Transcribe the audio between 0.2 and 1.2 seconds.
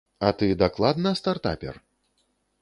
А ты дакладна